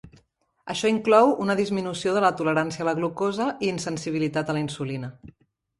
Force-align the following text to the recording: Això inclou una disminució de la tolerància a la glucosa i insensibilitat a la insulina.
Això 0.73 0.89
inclou 0.93 1.33
una 1.45 1.55
disminució 1.59 2.15
de 2.17 2.25
la 2.25 2.33
tolerància 2.41 2.85
a 2.87 2.89
la 2.91 2.97
glucosa 3.03 3.49
i 3.67 3.73
insensibilitat 3.77 4.49
a 4.55 4.59
la 4.59 4.65
insulina. 4.69 5.17